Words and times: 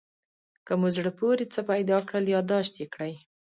که 0.65 0.73
مو 0.79 0.87
زړه 0.95 1.11
پورې 1.19 1.45
څه 1.53 1.61
پیدا 1.71 1.97
کړل 2.07 2.25
یادداشت 2.35 2.73
کړئ. 2.93 3.13